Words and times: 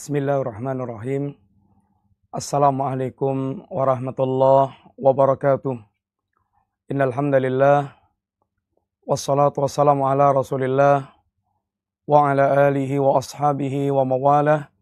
Bismillahirrahmanirrahim. 0.00 1.36
Assalamualaikum 2.32 3.68
warahmatullahi 3.68 4.72
wabarakatuh. 4.96 5.76
Innal 6.88 7.12
hamdalillah 7.12 7.92
wassalatu 9.04 9.60
wassalamu 9.60 10.08
ala 10.08 10.32
Rasulillah 10.32 11.04
wa 12.08 12.32
ala 12.32 12.72
alihi 12.72 12.96
wa 12.96 13.20
ashabihi 13.20 13.92
wa 13.92 14.08
mawalah 14.08 14.72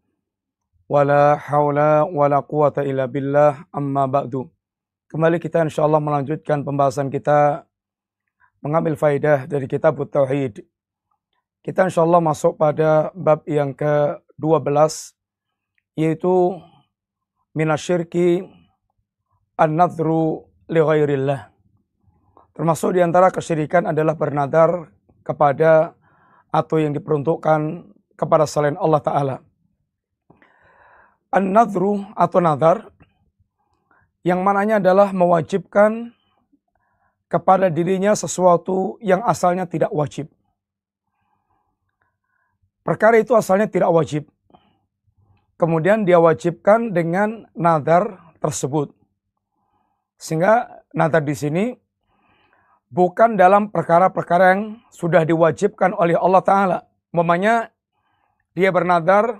wala 0.87 1.35
haula 1.35 2.07
wala 2.07 2.39
quwata 2.39 2.87
illa 2.87 3.03
billah 3.03 3.67
amma 3.75 4.07
ba'du. 4.07 4.47
Kembali 5.11 5.35
kita 5.35 5.67
insyaallah 5.67 5.99
melanjutkan 5.99 6.63
pembahasan 6.63 7.11
kita 7.11 7.67
mengambil 8.63 8.95
faidah 8.95 9.51
dari 9.51 9.67
kitab 9.67 9.99
Tauhid. 9.99 10.63
Kita 11.59 11.91
insyaallah 11.91 12.23
masuk 12.23 12.55
pada 12.55 13.11
bab 13.11 13.43
yang 13.43 13.75
ke-12 14.39 14.71
yaitu 15.99 16.55
minasyirki 17.51 18.47
an-nadhru 19.59 20.47
li 20.71 20.79
ghairillah. 20.79 21.51
Termasuk 22.55 22.95
di 22.95 23.03
antara 23.03 23.27
kesyirikan 23.35 23.91
adalah 23.91 24.15
bernadar 24.15 24.87
kepada 25.27 25.91
atau 26.49 26.79
yang 26.79 26.95
diperuntukkan 26.95 27.91
kepada 28.15 28.47
selain 28.47 28.79
Allah 28.79 29.03
Ta'ala. 29.03 29.35
An-nadhru 31.29 32.07
atau 32.17 32.39
nadar 32.41 32.89
yang 34.25 34.41
mananya 34.41 34.81
adalah 34.81 35.13
mewajibkan 35.13 36.15
kepada 37.29 37.69
dirinya 37.69 38.17
sesuatu 38.17 38.97
yang 38.99 39.21
asalnya 39.21 39.69
tidak 39.69 39.93
wajib. 39.93 40.31
Perkara 42.89 43.21
itu 43.21 43.37
asalnya 43.37 43.69
tidak 43.69 43.93
wajib. 43.93 44.25
Kemudian 45.61 46.09
dia 46.09 46.17
wajibkan 46.17 46.89
dengan 46.89 47.45
nadar 47.53 48.33
tersebut. 48.41 48.89
Sehingga 50.17 50.81
nadar 50.97 51.21
di 51.21 51.37
sini 51.37 51.65
bukan 52.89 53.37
dalam 53.37 53.69
perkara-perkara 53.69 54.57
yang 54.57 54.81
sudah 54.89 55.21
diwajibkan 55.21 55.93
oleh 55.93 56.17
Allah 56.17 56.41
Ta'ala. 56.41 56.79
Memangnya 57.13 57.69
dia 58.57 58.73
bernadar 58.73 59.37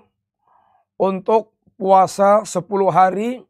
untuk 1.01 1.57
puasa 1.73 2.45
10 2.45 2.69
hari 2.93 3.41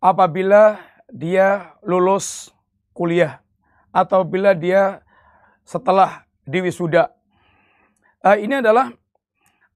apabila 0.00 0.80
dia 1.12 1.76
lulus 1.84 2.56
kuliah 2.96 3.44
atau 3.92 4.24
bila 4.24 4.56
dia 4.56 5.04
setelah 5.60 6.24
diwisuda. 6.48 7.12
Uh, 8.24 8.40
ini 8.40 8.64
adalah 8.64 8.88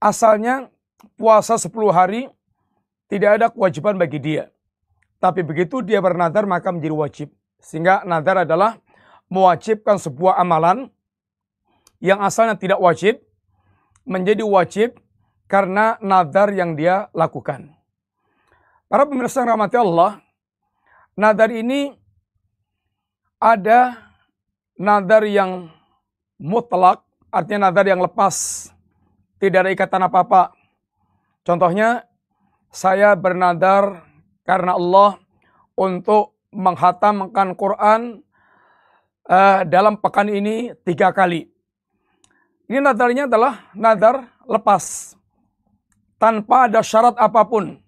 asalnya 0.01 0.73
puasa 1.21 1.61
10 1.61 1.69
hari 1.93 2.33
tidak 3.13 3.31
ada 3.37 3.47
kewajiban 3.53 4.01
bagi 4.01 4.17
dia. 4.17 4.49
Tapi 5.21 5.45
begitu 5.45 5.85
dia 5.85 6.01
bernadar 6.01 6.49
maka 6.49 6.73
menjadi 6.73 6.97
wajib. 6.97 7.29
Sehingga 7.61 8.09
nadar 8.09 8.49
adalah 8.49 8.81
mewajibkan 9.29 10.01
sebuah 10.01 10.41
amalan 10.41 10.89
yang 12.01 12.23
asalnya 12.25 12.57
tidak 12.57 12.81
wajib 12.81 13.21
menjadi 14.09 14.47
wajib 14.47 14.97
karena 15.51 16.01
nadar 16.01 16.49
yang 16.55 16.73
dia 16.73 17.13
lakukan. 17.13 17.75
Para 18.89 19.05
pemirsa 19.05 19.45
yang 19.45 19.53
rahmati 19.53 19.77
Allah, 19.77 20.25
nadar 21.13 21.53
ini 21.53 21.93
ada 23.37 24.01
nadar 24.79 25.29
yang 25.29 25.69
mutlak, 26.41 27.05
artinya 27.29 27.69
nadar 27.69 27.87
yang 27.89 28.01
lepas, 28.01 28.69
tidak 29.41 29.67
ada 29.67 29.71
ikatan 29.73 30.03
apa-apa. 30.05 30.53
Contohnya, 31.45 32.05
saya 32.69 33.17
bernadar 33.17 34.05
karena 34.45 34.77
Allah 34.77 35.17
untuk 35.79 36.37
menghatamkan 36.53 37.57
Quran 37.57 38.25
uh, 39.29 39.61
dalam 39.69 40.01
pekan 40.01 40.29
ini 40.29 40.73
tiga 40.85 41.13
kali. 41.13 41.49
Ini 42.69 42.85
nadarnya 42.85 43.25
adalah 43.25 43.73
nadar 43.73 44.29
lepas, 44.45 45.17
tanpa 46.21 46.69
ada 46.69 46.85
syarat 46.85 47.17
apa 47.17 47.41
pun 47.49 47.81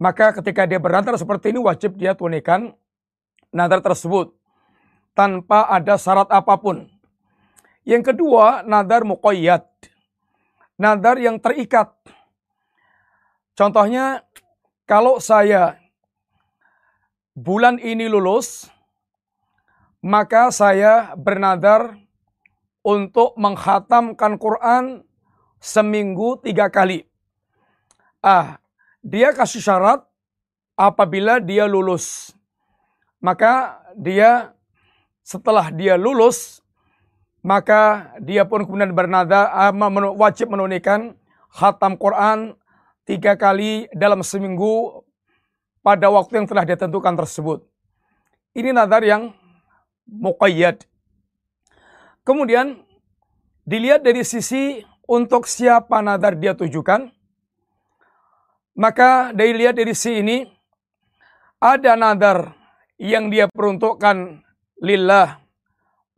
maka 0.00 0.32
ketika 0.40 0.64
dia 0.64 0.80
bernadar 0.80 1.12
seperti 1.20 1.52
ini 1.52 1.60
wajib 1.60 1.92
dia 2.00 2.16
tunaikan 2.16 2.72
nadar 3.52 3.84
tersebut 3.84 4.32
tanpa 5.12 5.68
ada 5.68 6.00
syarat 6.00 6.32
apa 6.32 6.56
pun. 6.56 6.88
Yang 7.90 8.14
kedua, 8.14 8.62
nadar 8.62 9.02
muqayyad. 9.02 9.66
Nadar 10.78 11.18
yang 11.18 11.42
terikat. 11.42 11.90
Contohnya, 13.58 14.22
kalau 14.86 15.18
saya 15.18 15.74
bulan 17.34 17.82
ini 17.82 18.06
lulus, 18.06 18.70
maka 19.98 20.54
saya 20.54 21.18
bernadar 21.18 21.98
untuk 22.86 23.34
menghatamkan 23.34 24.38
Quran 24.38 25.02
seminggu 25.58 26.38
tiga 26.46 26.70
kali. 26.70 27.04
Ah, 28.22 28.62
dia 29.02 29.34
kasih 29.34 29.66
syarat 29.66 30.06
apabila 30.78 31.42
dia 31.42 31.66
lulus. 31.66 32.38
Maka 33.18 33.82
dia 33.98 34.54
setelah 35.26 35.74
dia 35.74 35.98
lulus, 35.98 36.64
maka 37.40 38.12
dia 38.20 38.44
pun 38.44 38.68
kemudian 38.68 38.92
bernada 38.92 39.48
wajib 40.16 40.52
menunaikan 40.52 41.16
khatam 41.48 41.96
Quran 41.96 42.54
tiga 43.08 43.34
kali 43.34 43.88
dalam 43.96 44.20
seminggu 44.20 45.02
pada 45.80 46.12
waktu 46.12 46.44
yang 46.44 46.48
telah 46.48 46.68
ditentukan 46.68 47.16
tersebut. 47.16 47.64
Ini 48.52 48.76
nadar 48.76 49.00
yang 49.02 49.32
muqayyad. 50.04 50.84
Kemudian 52.20 52.84
dilihat 53.64 54.04
dari 54.04 54.20
sisi 54.22 54.84
untuk 55.08 55.48
siapa 55.48 56.04
nadar 56.04 56.36
dia 56.36 56.52
tujukan. 56.52 57.08
Maka 58.76 59.34
dari 59.34 59.56
lihat 59.56 59.76
dari 59.76 59.96
sini 59.96 60.46
ada 61.60 61.96
nadar 61.96 62.54
yang 63.00 63.32
dia 63.32 63.48
peruntukkan 63.48 64.40
lillah 64.80 65.39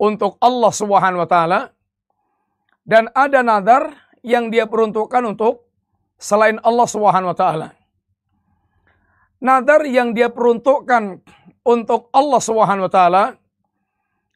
untuk 0.03 0.35
Allah 0.43 0.73
Subhanahu 0.75 1.23
wa 1.23 1.29
taala 1.29 1.71
dan 2.83 3.07
ada 3.15 3.39
nadar 3.39 3.95
yang 4.19 4.51
dia 4.51 4.67
peruntukkan 4.67 5.23
untuk 5.23 5.63
selain 6.19 6.59
Allah 6.59 6.83
Subhanahu 6.83 7.31
wa 7.31 7.37
taala. 7.37 7.67
Nadar 9.39 9.87
yang 9.87 10.11
dia 10.11 10.27
peruntukkan 10.27 11.23
untuk 11.63 12.11
Allah 12.11 12.41
Subhanahu 12.43 12.91
wa 12.91 12.91
taala 12.91 13.23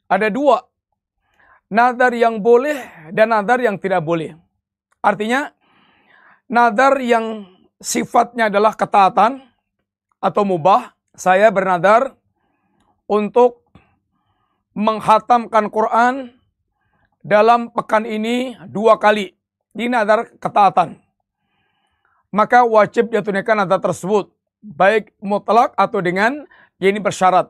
ada 0.08 0.28
dua. 0.32 0.64
Nadar 1.68 2.16
yang 2.16 2.40
boleh 2.40 3.12
dan 3.12 3.36
nadar 3.36 3.60
yang 3.60 3.76
tidak 3.76 4.00
boleh. 4.00 4.40
Artinya 5.04 5.52
nadar 6.48 6.96
yang 7.04 7.44
sifatnya 7.84 8.48
adalah 8.48 8.72
ketaatan 8.72 9.44
atau 10.24 10.44
mubah, 10.48 10.96
saya 11.12 11.52
bernadar 11.52 12.16
untuk 13.04 13.67
menghatamkan 14.78 15.74
Quran 15.74 16.38
dalam 17.26 17.74
pekan 17.74 18.06
ini 18.06 18.54
dua 18.70 19.02
kali. 19.02 19.34
Ini 19.74 19.90
nadar 19.90 20.30
ketaatan. 20.38 21.02
Maka 22.30 22.62
wajib 22.62 23.10
dia 23.10 23.26
tunaikan 23.26 23.58
nadar 23.58 23.82
tersebut. 23.82 24.30
Baik 24.62 25.14
mutlak 25.18 25.74
atau 25.74 25.98
dengan 26.02 26.46
ini 26.78 27.02
bersyarat. 27.02 27.50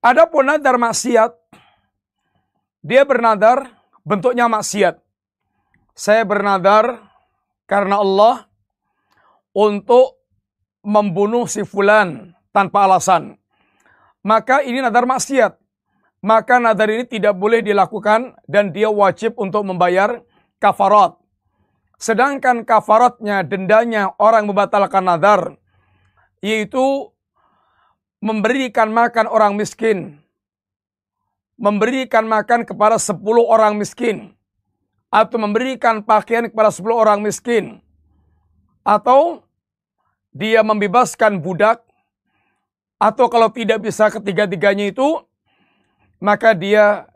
Adapun 0.00 0.48
nadar 0.48 0.80
maksiat, 0.80 1.36
dia 2.80 3.04
bernadar 3.04 3.68
bentuknya 4.04 4.48
maksiat. 4.48 4.96
Saya 5.92 6.24
bernadar 6.24 7.00
karena 7.68 8.00
Allah 8.00 8.48
untuk 9.52 10.20
membunuh 10.80 11.44
si 11.44 11.60
fulan 11.64 12.32
tanpa 12.52 12.88
alasan. 12.88 13.39
Maka 14.20 14.60
ini 14.60 14.84
nadar 14.84 15.08
maksiat. 15.08 15.56
Maka 16.20 16.60
nadar 16.60 16.92
ini 16.92 17.08
tidak 17.08 17.32
boleh 17.36 17.64
dilakukan 17.64 18.36
dan 18.44 18.76
dia 18.76 18.92
wajib 18.92 19.36
untuk 19.40 19.64
membayar 19.64 20.20
kafarat. 20.60 21.16
Sedangkan 21.96 22.64
kafaratnya, 22.64 23.44
dendanya 23.44 24.12
orang 24.16 24.48
membatalkan 24.48 25.04
nadar, 25.04 25.56
yaitu 26.44 27.12
memberikan 28.20 28.92
makan 28.92 29.28
orang 29.28 29.56
miskin. 29.56 30.20
Memberikan 31.60 32.24
makan 32.24 32.64
kepada 32.64 32.96
10 32.96 33.20
orang 33.44 33.76
miskin 33.76 34.32
atau 35.12 35.36
memberikan 35.36 36.00
pakaian 36.00 36.48
kepada 36.48 36.72
10 36.72 36.88
orang 36.88 37.20
miskin 37.20 37.84
atau 38.80 39.44
dia 40.32 40.62
membebaskan 40.64 41.42
budak 41.42 41.84
atau 43.00 43.32
kalau 43.32 43.48
tidak 43.48 43.80
bisa 43.80 44.12
ketiga-tiganya 44.12 44.92
itu 44.92 45.24
maka 46.20 46.52
dia 46.52 47.08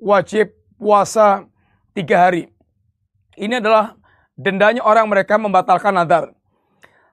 wajib 0.00 0.48
puasa 0.80 1.44
tiga 1.92 2.28
hari. 2.28 2.48
Ini 3.36 3.60
adalah 3.60 4.00
dendanya 4.32 4.80
orang 4.80 5.12
mereka 5.12 5.36
membatalkan 5.36 5.92
nadar. 5.92 6.32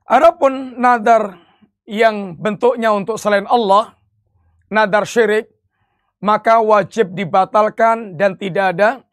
Adapun 0.07 0.79
nadar 0.79 1.35
yang 1.83 2.39
bentuknya 2.39 2.95
untuk 2.95 3.19
selain 3.19 3.43
Allah, 3.47 3.91
nadar 4.71 5.03
syirik, 5.03 5.51
maka 6.23 6.63
wajib 6.63 7.11
dibatalkan 7.11 8.15
dan 8.15 8.39
tidak 8.39 8.75
ada 8.75 9.03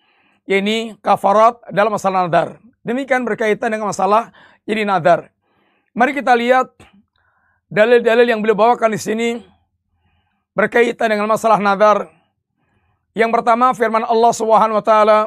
ini 0.47 0.95
kafarat 1.03 1.59
dalam 1.75 1.95
masalah 1.95 2.27
nadar. 2.27 2.63
Demikian 2.87 3.27
berkaitan 3.27 3.75
dengan 3.75 3.91
masalah 3.91 4.31
ini 4.67 4.87
nadar. 4.87 5.35
Mari 5.95 6.15
kita 6.15 6.35
lihat 6.39 6.71
dalil-dalil 7.71 8.27
yang 8.27 8.43
beliau 8.43 8.59
bawakan 8.59 8.93
di 8.93 9.01
sini 9.01 9.29
berkaitan 10.53 11.15
dengan 11.15 11.31
masalah 11.31 11.63
nadar. 11.63 12.11
Yang 13.15 13.31
pertama 13.31 13.71
firman 13.73 14.03
Allah 14.03 14.33
Subhanahu 14.35 14.79
wa 14.79 14.85
taala 14.85 15.19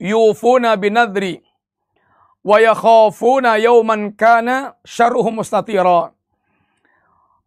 yufuna 0.00 0.76
binadri 0.76 1.44
wa 2.40 2.56
yakhafuna 2.60 3.60
yawman 3.60 4.12
kana 4.16 4.76
syarruhu 4.84 5.28
mustatira. 5.32 6.12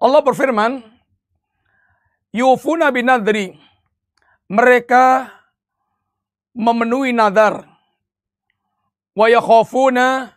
Allah 0.04 0.22
berfirman, 0.22 0.84
yufuna 2.36 2.92
binadri. 2.92 3.56
Mereka 4.52 5.32
memenuhi 6.52 7.16
nadar. 7.16 7.66
Wa 9.16 9.32
yakhafuna 9.32 10.36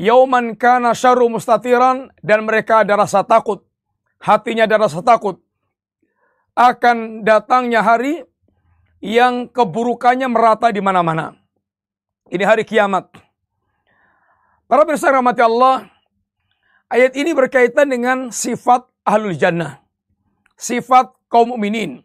yawman 0.00 0.56
kana 0.56 0.96
syarru 0.96 1.28
mustatiran 1.28 2.08
dan 2.24 2.48
mereka 2.48 2.80
ada 2.80 2.96
rasa 2.96 3.20
takut. 3.20 3.60
Hatinya 4.20 4.64
ada 4.64 4.88
rasa 4.88 5.04
takut 5.04 5.40
akan 6.56 7.24
datangnya 7.24 7.80
hari 7.80 8.24
yang 9.00 9.48
keburukannya 9.48 10.28
merata 10.28 10.68
di 10.68 10.80
mana-mana. 10.84 11.36
Ini 12.28 12.44
hari 12.44 12.68
kiamat. 12.68 13.08
Para 14.68 14.86
pemirsa 14.86 15.10
rahmati 15.10 15.42
Allah, 15.42 15.88
ayat 16.92 17.16
ini 17.16 17.32
berkaitan 17.32 17.90
dengan 17.90 18.28
sifat 18.30 18.86
ahlul 19.02 19.34
jannah. 19.34 19.82
Sifat 20.54 21.16
kaum 21.32 21.56
mukminin. 21.56 22.04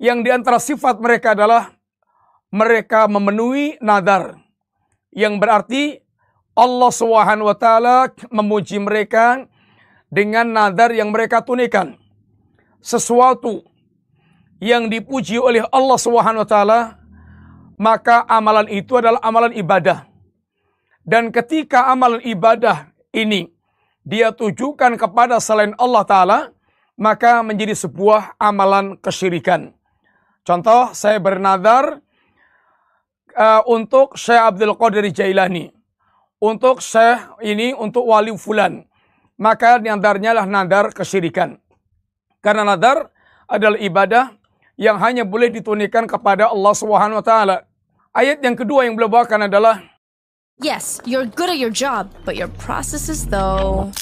Yang 0.00 0.18
di 0.24 0.30
antara 0.32 0.56
sifat 0.62 1.02
mereka 1.02 1.36
adalah 1.36 1.74
mereka 2.48 3.04
memenuhi 3.10 3.76
nadar. 3.84 4.40
Yang 5.12 5.34
berarti 5.36 5.82
Allah 6.60 6.90
Subhanahu 6.92 7.48
wa 7.48 7.56
taala 7.56 8.12
memuji 8.28 8.76
mereka 8.76 9.48
dengan 10.12 10.44
nadar 10.52 10.92
yang 10.92 11.08
mereka 11.08 11.40
tunaikan. 11.40 11.96
Sesuatu 12.84 13.64
yang 14.60 14.92
dipuji 14.92 15.40
oleh 15.40 15.64
Allah 15.72 15.96
Subhanahu 15.96 16.44
wa 16.44 16.50
taala 16.50 16.80
maka 17.80 18.28
amalan 18.28 18.68
itu 18.68 19.00
adalah 19.00 19.24
amalan 19.24 19.56
ibadah. 19.56 20.04
Dan 21.00 21.32
ketika 21.32 21.88
amalan 21.88 22.20
ibadah 22.20 22.92
ini 23.16 23.48
dia 24.04 24.36
tujukan 24.36 25.00
kepada 25.00 25.40
selain 25.40 25.72
Allah 25.80 26.04
Ta'ala, 26.04 26.38
maka 27.00 27.40
menjadi 27.40 27.72
sebuah 27.72 28.36
amalan 28.36 29.00
kesyirikan. 29.00 29.72
Contoh, 30.44 30.92
saya 30.92 31.16
bernadar 31.16 32.04
uh, 33.32 33.62
untuk 33.64 34.20
Syekh 34.20 34.40
Abdul 34.40 34.76
Qadir 34.76 35.08
Jailani. 35.08 35.72
Untuk 36.40 36.80
Syekh 36.80 37.36
ini, 37.44 37.76
untuk 37.76 38.08
wali 38.08 38.32
fulan. 38.32 38.88
Maka 39.36 39.76
nadarnya 39.76 40.32
lah 40.32 40.48
nadar 40.48 40.88
kesyirikan. 40.88 41.60
Karena 42.40 42.64
nadar 42.64 43.12
adalah 43.44 43.76
ibadah 43.76 44.32
yang 44.80 44.96
hanya 45.04 45.28
boleh 45.28 45.52
ditunaikan 45.52 46.08
kepada 46.08 46.48
Allah 46.48 46.72
Subhanahu 46.72 47.20
wa 47.20 47.24
taala. 47.24 47.68
Ayat 48.16 48.40
yang 48.40 48.56
kedua 48.56 48.88
yang 48.88 48.96
beliau 48.96 49.12
bawakan 49.12 49.52
adalah 49.52 49.84
Yes, 50.64 51.04
you're 51.04 51.28
good 51.28 51.52
at 51.52 51.60
your 51.60 51.68
job, 51.68 52.08
but 52.24 52.40
your 52.40 52.48
processes 52.56 53.28
though. 53.28 53.92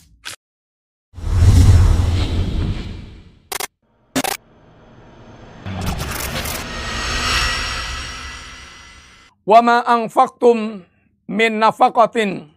Wama 9.43 9.82
anfaqtum 9.82 10.88
min 11.29 11.61
nafaqatin. 11.61 12.49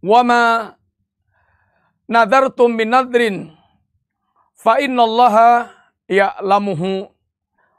Wama 0.00 0.72
nadartum 2.06 2.70
min 2.72 2.88
nadrin. 2.88 3.36
Fa 4.54 4.78
innallaha 4.78 5.74
ya'lamuhu. 6.06 7.10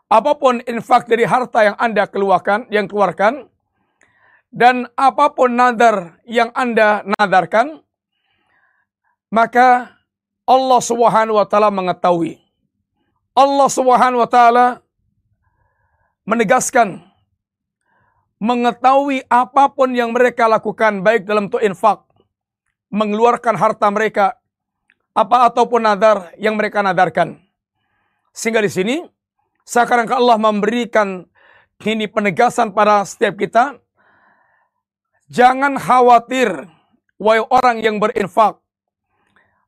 Apa 0.09 0.35
pun 0.35 0.59
infak 0.65 1.05
dari 1.05 1.23
harta 1.23 1.73
yang 1.73 1.77
Anda 1.77 2.09
keluarkan, 2.09 2.67
yang 2.73 2.89
keluarkan, 2.89 3.45
dan 4.49 4.89
apa 4.97 5.29
pun 5.37 5.53
nadar 5.53 6.17
yang 6.25 6.49
Anda 6.57 7.05
nadarkan, 7.05 7.85
maka 9.29 9.93
Allah 10.49 10.81
Subhanahu 10.81 11.37
wa 11.37 11.45
taala 11.45 11.69
mengetahui. 11.69 12.41
Allah 13.37 13.69
Subhanahu 13.69 14.25
wa 14.25 14.29
taala 14.29 14.81
menegaskan 16.25 17.05
mengetahui 18.39 19.27
apa 19.27 19.67
pun 19.69 19.91
yang 19.91 20.15
mereka 20.15 20.47
lakukan 20.47 21.03
baik 21.03 21.27
dalam 21.27 21.51
tu 21.51 21.59
infak, 21.59 22.07
mengeluarkan 22.89 23.55
harta 23.59 23.87
mereka 23.91 24.39
apa 25.11 25.51
ataupun 25.51 25.83
nadar 25.83 26.31
yang 26.39 26.55
mereka 26.55 26.79
nadarkan. 26.79 27.35
Sehingga 28.31 28.63
di 28.63 28.71
sini 28.71 28.95
sekarang 29.67 30.07
Allah 30.07 30.39
memberikan 30.39 31.27
ini 31.83 32.07
penegasan 32.07 32.71
pada 32.71 33.03
setiap 33.03 33.35
kita. 33.35 33.75
Jangan 35.29 35.77
khawatir, 35.77 36.49
wahai 37.21 37.43
orang 37.45 37.77
yang 37.83 38.01
berinfak. 38.01 38.57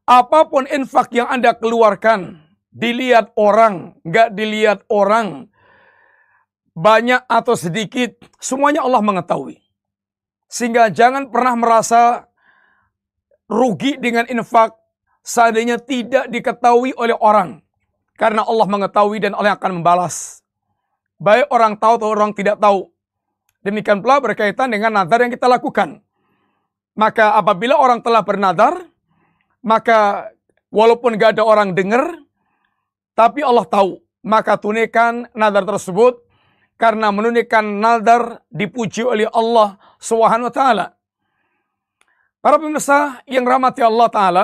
Apa 0.10 0.50
pun 0.50 0.66
infak 0.66 1.14
yang 1.14 1.30
Anda 1.30 1.54
keluarkan, 1.54 2.42
dilihat 2.74 3.36
orang, 3.38 3.94
nggak 4.02 4.34
dilihat 4.34 4.80
orang, 4.90 5.51
banyak 6.72 7.28
atau 7.28 7.54
sedikit, 7.56 8.16
semuanya 8.40 8.84
Allah 8.84 9.04
mengetahui. 9.04 9.60
Sehingga 10.52 10.92
jangan 10.92 11.32
pernah 11.32 11.56
merasa 11.56 12.28
rugi 13.48 14.00
dengan 14.00 14.28
infak 14.28 14.76
seandainya 15.24 15.80
tidak 15.80 16.28
diketahui 16.32 16.96
oleh 16.96 17.16
orang. 17.20 17.60
Karena 18.16 18.46
Allah 18.46 18.68
mengetahui 18.68 19.18
dan 19.24 19.34
Allah 19.34 19.58
akan 19.58 19.82
membalas. 19.82 20.46
Baik 21.18 21.50
orang 21.54 21.78
tahu 21.78 22.02
atau 22.02 22.10
orang 22.12 22.32
tidak 22.34 22.58
tahu. 22.58 22.90
Demikian 23.62 24.02
pula 24.02 24.18
berkaitan 24.18 24.74
dengan 24.74 24.94
nadar 24.94 25.22
yang 25.22 25.32
kita 25.34 25.46
lakukan. 25.46 26.02
Maka 26.98 27.38
apabila 27.38 27.78
orang 27.78 28.02
telah 28.02 28.26
bernadar, 28.26 28.74
maka 29.62 30.30
walaupun 30.74 31.16
gak 31.16 31.38
ada 31.38 31.44
orang 31.46 31.78
dengar, 31.78 32.18
tapi 33.14 33.46
Allah 33.46 33.66
tahu. 33.66 34.02
Maka 34.22 34.58
tunaikan 34.58 35.30
nadar 35.34 35.66
tersebut 35.66 36.22
karena 36.82 37.14
menunaikan 37.14 37.78
nadar 37.78 38.42
dipuji 38.50 39.06
oleh 39.06 39.30
Allah 39.30 39.78
Subhanahu 40.02 40.50
wa 40.50 40.56
taala. 40.56 40.86
Para 42.42 42.58
pemirsa 42.58 43.22
yang 43.30 43.46
rahmati 43.46 43.86
Allah 43.86 44.10
taala, 44.10 44.44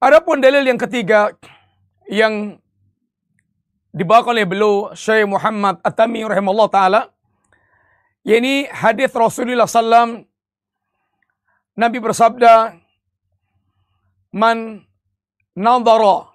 Adapun 0.00 0.40
dalil 0.40 0.64
yang 0.64 0.80
ketiga 0.80 1.28
yang 2.08 2.56
dibawa 3.92 4.32
oleh 4.32 4.48
beliau 4.48 4.96
Syekh 4.96 5.28
Muhammad 5.28 5.76
At-Tami 5.84 6.24
rahimahullah 6.24 6.70
taala 6.72 7.00
yakni 8.24 8.64
hadis 8.72 9.12
Rasulullah 9.12 9.68
sallam 9.68 10.24
Nabi 11.76 12.00
bersabda 12.00 12.80
man 14.32 14.88
nadara 15.52 16.29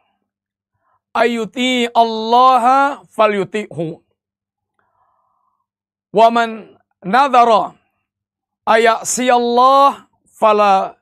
ayuti 1.16 1.88
Allah 1.96 3.00
falyuti'hu 3.08 4.04
wa 6.12 6.28
man 6.28 6.76
nadara 7.00 7.80
ayasi 8.68 9.32
Allah 9.32 10.12
fala 10.28 11.00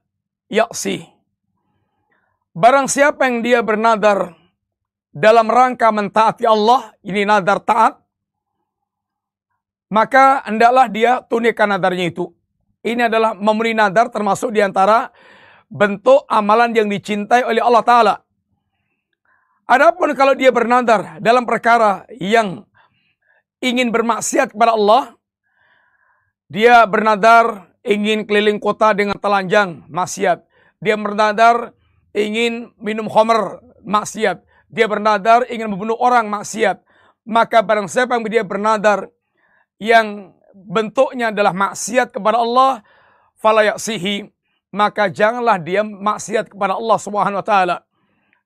ya'sih 0.54 1.14
Barang 2.54 2.86
siapa 2.86 3.26
yang 3.26 3.42
dia 3.42 3.66
bernadar 3.66 4.38
dalam 5.10 5.50
rangka 5.50 5.90
mentaati 5.90 6.46
Allah, 6.46 6.94
ini 7.02 7.26
nadar 7.26 7.58
taat, 7.66 7.98
maka 9.90 10.46
hendaklah 10.46 10.86
dia 10.86 11.26
tunaikan 11.26 11.74
nadarnya 11.74 12.14
itu. 12.14 12.30
Ini 12.86 13.10
adalah 13.10 13.34
memenuhi 13.34 13.74
nadar 13.74 14.14
termasuk 14.14 14.54
di 14.54 14.62
antara 14.62 15.10
bentuk 15.66 16.30
amalan 16.30 16.78
yang 16.78 16.86
dicintai 16.86 17.42
oleh 17.42 17.62
Allah 17.66 17.82
Ta'ala. 17.82 18.16
Adapun 19.64 20.12
kalau 20.14 20.36
dia 20.36 20.52
bernadar 20.52 21.24
dalam 21.24 21.48
perkara 21.48 22.04
yang 22.20 22.68
ingin 23.64 23.90
bermaksiat 23.96 24.52
kepada 24.52 24.76
Allah, 24.76 25.16
dia 26.52 26.84
bernadar 26.84 27.72
ingin 27.84 28.28
keliling 28.28 28.60
kota 28.60 28.92
dengan 28.92 29.16
telanjang, 29.16 29.88
maksiat. 29.88 30.44
Dia 30.84 31.00
bernadar 31.00 31.72
ingin 32.12 32.76
minum 32.76 33.08
homer 33.08 33.64
maksiat. 33.88 34.44
Dia 34.68 34.86
bernadar 34.92 35.48
ingin 35.48 35.72
membunuh 35.72 35.96
orang 35.96 36.28
maksiat. 36.28 36.84
Maka 37.24 37.64
barang 37.64 37.88
siapa 37.88 38.20
yang 38.20 38.28
dia 38.28 38.44
bernadar 38.44 39.08
yang 39.80 40.36
bentuknya 40.52 41.32
adalah 41.32 41.56
maksiat 41.56 42.12
kepada 42.12 42.44
Allah, 42.44 42.84
falayaksihi, 43.40 44.28
maka 44.76 45.08
janganlah 45.08 45.56
dia 45.56 45.88
maksiat 45.88 46.52
kepada 46.52 46.76
Allah 46.76 46.98
Subhanahu 47.00 47.40
wa 47.40 47.48
taala. 47.48 47.78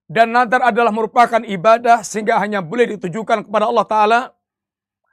Dan 0.08 0.32
nadar 0.32 0.72
adalah 0.72 0.96
merupakan 0.96 1.44
ibadah 1.44 2.00
sehingga 2.00 2.40
hanya 2.40 2.64
boleh 2.64 2.96
ditujukan 2.96 3.44
kepada 3.44 3.68
Allah 3.68 3.88
taala. 3.88 4.20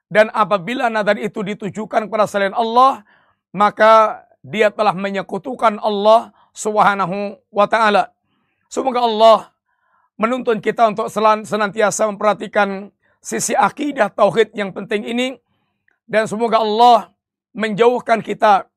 Dan 0.07 0.31
apabila 0.31 0.87
nadar 0.87 1.19
itu 1.19 1.43
ditujukan 1.43 2.07
kepada 2.07 2.31
selain 2.31 2.55
Allah, 2.55 3.03
maka 3.51 4.23
dia 4.39 4.71
telah 4.71 4.95
menyekutukan 4.95 5.83
Allah 5.83 6.31
Subhanahu 6.55 7.35
wa 7.51 7.67
taala. 7.67 8.15
Semoga 8.71 9.03
Allah 9.03 9.51
menuntun 10.15 10.63
kita 10.63 10.95
untuk 10.95 11.11
senantiasa 11.43 12.07
memperhatikan 12.07 12.95
sisi 13.19 13.57
akidah 13.57 14.13
tauhid 14.13 14.55
yang 14.55 14.71
penting 14.71 15.03
ini 15.03 15.35
dan 16.07 16.29
semoga 16.31 16.63
Allah 16.63 17.11
menjauhkan 17.57 18.21
kita 18.21 18.69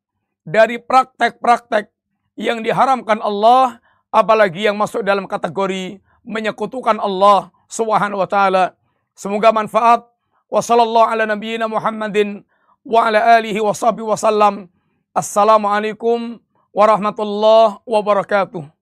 dari 0.48 0.80
praktek-praktek 0.80 1.92
yang 2.40 2.64
diharamkan 2.64 3.20
Allah 3.20 3.84
apalagi 4.08 4.66
yang 4.66 4.80
masuk 4.80 5.04
dalam 5.04 5.28
kategori 5.28 6.00
menyekutukan 6.28 7.00
Allah 7.00 7.50
Subhanahu 7.72 8.20
wa 8.20 8.28
taala. 8.28 8.76
Semoga 9.16 9.56
manfaat. 9.56 10.04
Wassallallahu 10.48 11.12
ala 11.12 11.24
nabiyyina 11.28 11.68
Muhammadin 11.68 12.44
wa 12.84 13.08
ala 13.08 13.40
alihi 13.40 13.60
wa 13.60 13.76
sahbihi 13.76 14.08
wasallam. 14.08 14.72
Assalamualaikum 15.12 16.40
warahmatullahi 16.72 17.82
wabarakatuh. 17.84 18.77